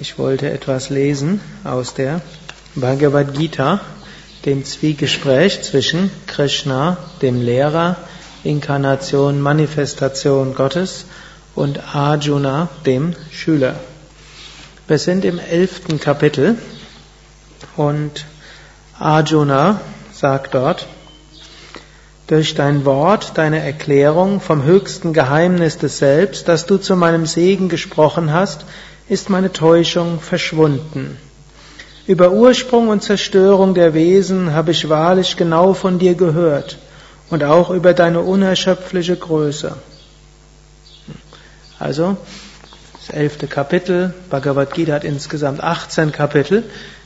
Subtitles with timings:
[0.00, 2.22] Ich wollte etwas lesen aus der
[2.74, 3.82] Bhagavad Gita,
[4.46, 7.96] dem Zwiegespräch zwischen Krishna, dem Lehrer,
[8.42, 11.04] Inkarnation, Manifestation Gottes,
[11.54, 13.74] und Arjuna, dem Schüler.
[14.88, 16.56] Wir sind im elften Kapitel
[17.76, 18.24] und
[18.98, 19.82] Arjuna
[20.14, 20.86] sagt dort,
[22.26, 27.68] durch dein Wort, deine Erklärung vom höchsten Geheimnis des Selbst, das du zu meinem Segen
[27.68, 28.64] gesprochen hast,
[29.10, 31.18] ist meine Täuschung verschwunden.
[32.06, 36.78] Über Ursprung und Zerstörung der Wesen habe ich wahrlich genau von dir gehört
[37.28, 39.74] und auch über deine unerschöpfliche Größe.
[41.80, 42.16] Also,
[42.94, 46.62] das elfte Kapitel, Bhagavad Gita hat insgesamt 18 Kapitel.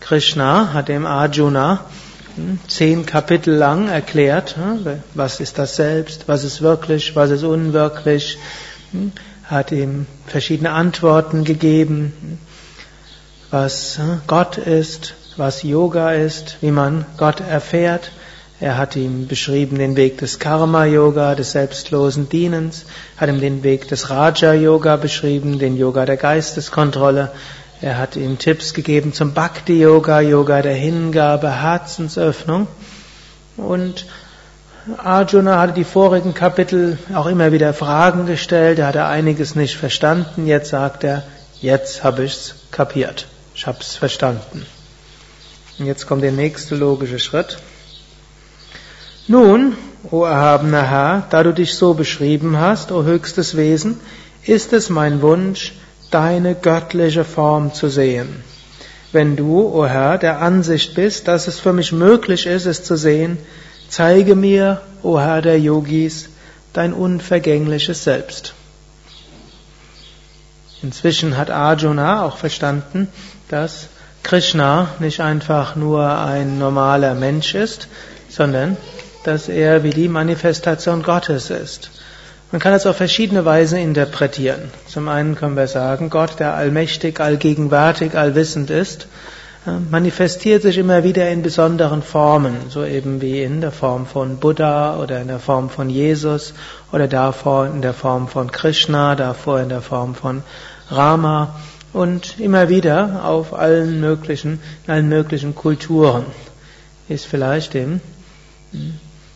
[0.00, 1.86] Krishna hat dem Arjuna
[2.34, 7.42] hm, zehn Kapitel lang erklärt, hm, was ist das Selbst, was ist wirklich, was ist
[7.42, 8.36] unwirklich,
[8.92, 9.12] hm,
[9.46, 12.38] hat ihm verschiedene Antworten gegeben,
[13.50, 18.10] was Gott ist, was Yoga ist, wie man Gott erfährt.
[18.58, 22.86] Er hat ihm beschrieben den Weg des Karma-Yoga, des selbstlosen Dienens,
[23.18, 27.30] hat ihm den Weg des Raja-Yoga beschrieben, den Yoga der Geisteskontrolle.
[27.82, 32.66] Er hat ihm Tipps gegeben zum Bhakti-Yoga, Yoga der Hingabe, Herzensöffnung.
[33.58, 34.06] Und
[34.98, 40.46] Arjuna hatte die vorigen Kapitel auch immer wieder Fragen gestellt, er hatte einiges nicht verstanden.
[40.46, 41.24] Jetzt sagt er,
[41.60, 44.64] jetzt habe ich's kapiert, ich habe es verstanden.
[45.78, 47.58] Und jetzt kommt der nächste logische Schritt.
[49.26, 49.76] Nun,
[50.08, 53.98] o erhabener Herr, da du dich so beschrieben hast, o höchstes Wesen,
[54.44, 55.72] ist es mein Wunsch,
[56.12, 58.44] deine göttliche Form zu sehen.
[59.10, 62.94] Wenn du, o Herr, der Ansicht bist, dass es für mich möglich ist, es zu
[62.94, 63.38] sehen,
[63.88, 66.28] zeige mir, o Herr der Yogis,
[66.72, 68.54] dein unvergängliches Selbst.
[70.82, 73.08] Inzwischen hat Arjuna auch verstanden,
[73.48, 73.88] dass
[74.22, 77.88] Krishna nicht einfach nur ein normaler Mensch ist,
[78.28, 78.76] sondern
[79.24, 81.90] dass er wie die Manifestation Gottes ist.
[82.52, 84.70] Man kann das auf verschiedene Weise interpretieren.
[84.86, 89.08] Zum einen können wir sagen, Gott, der allmächtig, allgegenwärtig, allwissend ist,
[89.90, 94.96] manifestiert sich immer wieder in besonderen Formen, so eben wie in der Form von Buddha
[94.98, 96.54] oder in der Form von Jesus
[96.92, 100.42] oder davor in der Form von Krishna, davor in der Form von
[100.90, 101.54] Rama
[101.92, 106.24] und immer wieder auf allen möglichen, in allen möglichen Kulturen.
[107.08, 108.00] Ist vielleicht dem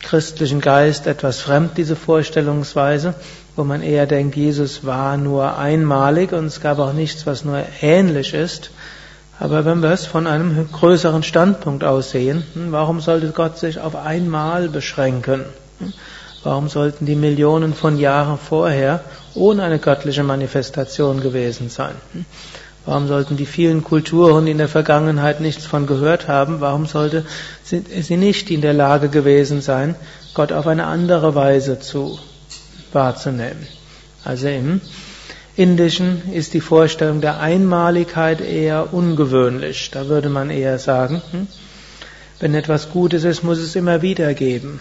[0.00, 3.14] christlichen Geist etwas fremd, diese Vorstellungsweise,
[3.56, 7.64] wo man eher denkt, Jesus war nur einmalig und es gab auch nichts, was nur
[7.80, 8.70] ähnlich ist.
[9.38, 13.80] Aber wenn wir es von einem größeren Standpunkt aus sehen, hm, warum sollte Gott sich
[13.80, 15.44] auf einmal beschränken?
[15.78, 15.92] Hm,
[16.42, 19.00] warum sollten die Millionen von Jahren vorher
[19.34, 21.94] ohne eine göttliche Manifestation gewesen sein?
[22.12, 22.24] Hm,
[22.86, 27.24] Warum sollten die vielen Kulturen, die in der Vergangenheit nichts von gehört haben, warum sollte
[27.62, 29.94] sie nicht in der Lage gewesen sein,
[30.34, 32.18] Gott auf eine andere Weise zu
[32.92, 33.66] wahrzunehmen?
[34.22, 34.82] Also im
[35.56, 39.90] Indischen ist die Vorstellung der Einmaligkeit eher ungewöhnlich.
[39.92, 41.46] Da würde man eher sagen, hm,
[42.40, 44.80] wenn etwas Gutes ist, muss es immer wieder geben.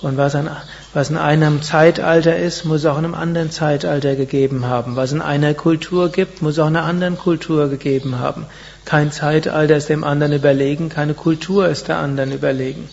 [0.00, 4.96] Und was, in einem Zeitalter ist, muss auch in einem anderen Zeitalter gegeben haben.
[4.96, 8.46] Was in einer Kultur gibt, muss auch in einer anderen Kultur gegeben haben.
[8.84, 12.88] Kein Zeitalter ist dem anderen überlegen, keine Kultur ist der anderen überlegen.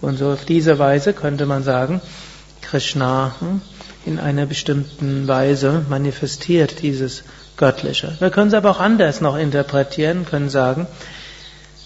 [0.00, 2.00] Und so auf diese Weise könnte man sagen,
[2.62, 3.60] Krishna hm,
[4.06, 7.24] in einer bestimmten Weise manifestiert dieses
[7.56, 8.16] Göttliche.
[8.20, 10.86] Wir können es aber auch anders noch interpretieren, können sagen,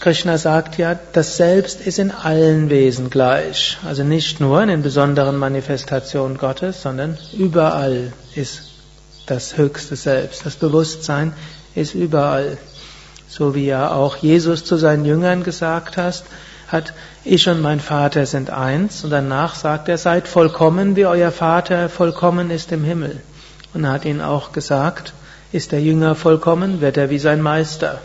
[0.00, 3.76] Krishna sagt ja, das Selbst ist in allen Wesen gleich.
[3.86, 8.62] Also nicht nur in den besonderen Manifestationen Gottes, sondern überall ist
[9.26, 10.46] das höchste Selbst.
[10.46, 11.34] Das Bewusstsein
[11.74, 12.56] ist überall.
[13.28, 16.24] So wie ja auch Jesus zu seinen Jüngern gesagt hat,
[16.72, 16.92] hat,
[17.24, 19.04] ich und mein Vater sind eins.
[19.04, 23.20] Und danach sagt er, seid vollkommen, wie euer Vater vollkommen ist im Himmel.
[23.74, 25.12] Und er hat ihnen auch gesagt,
[25.52, 28.00] ist der Jünger vollkommen, wird er wie sein Meister.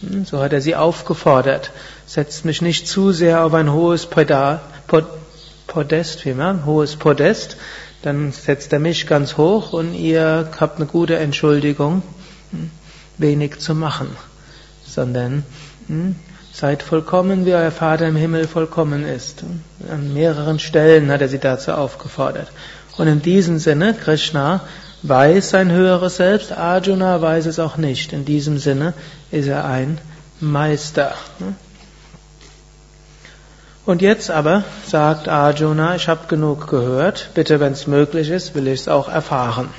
[0.00, 1.72] Hm, so hat er sie aufgefordert.
[2.06, 7.56] Setzt mich nicht zu sehr auf ein hohes Podest, wie man, hohes Podest,
[8.02, 12.02] dann setzt er mich ganz hoch und ihr habt eine gute Entschuldigung,
[12.50, 12.70] hm,
[13.18, 14.16] wenig zu machen,
[14.86, 15.44] sondern
[16.52, 19.44] seid vollkommen, wie euer Vater im Himmel vollkommen ist.
[19.90, 22.48] An mehreren Stellen hat er sie dazu aufgefordert.
[22.96, 24.60] Und in diesem Sinne, Krishna
[25.02, 28.12] weiß sein höheres Selbst, Arjuna weiß es auch nicht.
[28.12, 28.92] In diesem Sinne
[29.30, 29.98] ist er ein
[30.40, 31.14] Meister.
[33.86, 38.66] Und jetzt aber sagt Arjuna, ich habe genug gehört, bitte wenn es möglich ist, will
[38.68, 39.70] ich es auch erfahren.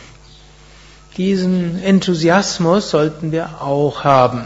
[1.18, 4.46] Diesen Enthusiasmus sollten wir auch haben.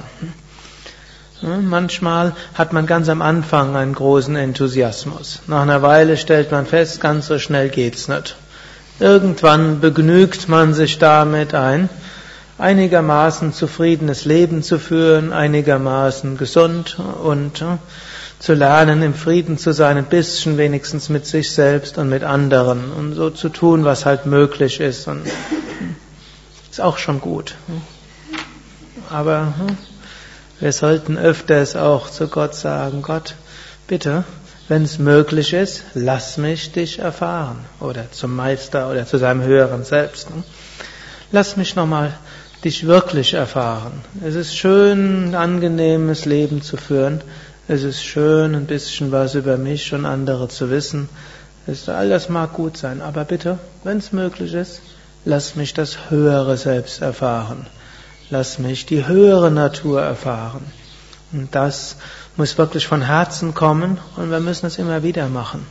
[1.41, 5.41] Manchmal hat man ganz am Anfang einen großen Enthusiasmus.
[5.47, 8.35] Nach einer Weile stellt man fest, ganz so schnell geht's nicht.
[8.99, 11.89] Irgendwann begnügt man sich damit ein,
[12.57, 17.77] einigermaßen zufriedenes Leben zu führen, einigermaßen gesund und äh,
[18.39, 22.91] zu lernen, im Frieden zu sein, ein bisschen wenigstens mit sich selbst und mit anderen
[22.91, 25.07] und so zu tun, was halt möglich ist.
[25.07, 25.23] Und
[26.71, 27.55] ist auch schon gut.
[29.09, 29.77] Aber hm,
[30.59, 33.35] wir sollten öfters auch zu Gott sagen, Gott,
[33.87, 34.23] bitte,
[34.67, 37.57] wenn es möglich ist, lass mich dich erfahren.
[37.79, 40.29] Oder zum Meister oder zu seinem höheren Selbst.
[40.29, 40.43] Hm.
[41.31, 42.13] Lass mich nochmal
[42.63, 44.01] dich wirklich erfahren.
[44.25, 47.21] Es ist schön, ein angenehmes Leben zu führen.
[47.67, 51.09] Es ist schön, ein bisschen was über mich und andere zu wissen.
[51.67, 54.81] Es, all das mag gut sein, aber bitte, wenn es möglich ist,
[55.25, 57.67] lass mich das höhere Selbst erfahren.
[58.29, 60.65] Lass mich die höhere Natur erfahren.
[61.31, 61.97] Und das
[62.37, 65.65] muss wirklich von Herzen kommen und wir müssen es immer wieder machen.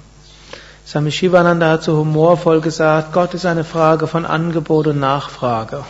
[0.86, 5.84] Swami Shivananda hat so humorvoll gesagt, Gott ist eine Frage von Angebot und Nachfrage.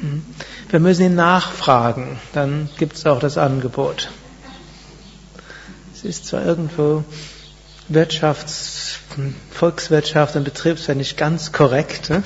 [0.00, 0.24] Hm?
[0.68, 4.10] Wir müssen ihn nachfragen, dann gibt es auch das Angebot.
[5.94, 7.04] Es ist zwar irgendwo
[7.88, 8.81] Wirtschafts-,
[9.50, 12.22] Volkswirtschaft und Betriebswelt nicht ganz korrekt, ne?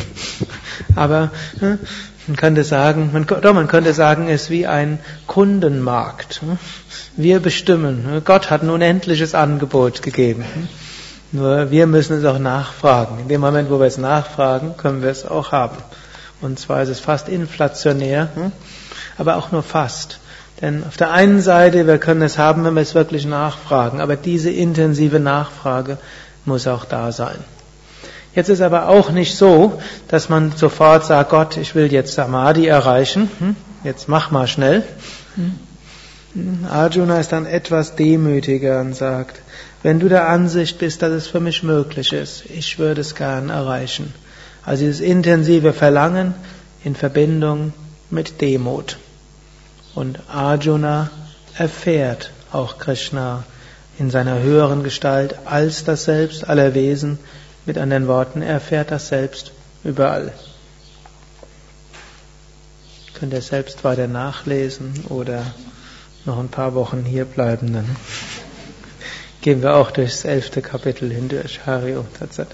[0.95, 1.31] aber
[1.61, 1.79] ne,
[2.27, 6.43] man könnte sagen, man, doch, man könnte sagen, es ist wie ein Kundenmarkt.
[6.43, 6.59] Ne?
[7.17, 8.23] Wir bestimmen.
[8.25, 10.45] Gott hat ein unendliches Angebot gegeben.
[11.31, 13.21] Nur wir müssen es auch nachfragen.
[13.21, 15.77] In dem Moment, wo wir es nachfragen, können wir es auch haben.
[16.41, 18.29] Und zwar ist es fast inflationär,
[19.19, 20.19] aber auch nur fast.
[20.61, 24.17] Denn auf der einen Seite, wir können es haben, wenn wir es wirklich nachfragen, aber
[24.17, 25.99] diese intensive Nachfrage
[26.47, 27.39] muss auch da sein.
[28.35, 32.67] Jetzt ist aber auch nicht so, dass man sofort sagt, Gott, ich will jetzt Samadhi
[32.67, 33.57] erreichen, hm?
[33.83, 34.83] jetzt mach mal schnell.
[35.37, 35.59] Hm?
[36.71, 39.41] Arjuna ist dann etwas demütiger und sagt,
[39.83, 43.49] wenn du der Ansicht bist, dass es für mich möglich ist, ich würde es gern
[43.49, 44.13] erreichen.
[44.65, 46.35] Also dieses intensive Verlangen
[46.85, 47.73] in Verbindung
[48.11, 48.99] mit Demut.
[49.95, 51.11] Und Arjuna
[51.57, 53.45] erfährt auch Krishna
[53.99, 57.19] in seiner höheren Gestalt als das Selbst aller Wesen.
[57.65, 59.53] Mit anderen Worten, er erfährt das Selbst
[59.83, 60.33] überall.
[63.15, 65.43] Könnt ihr selbst weiter nachlesen oder
[66.27, 67.97] noch ein paar Wochen hier bleiben, dann
[69.41, 72.49] gehen wir auch durchs elfte Kapitel hindurch, Hari Tatsat.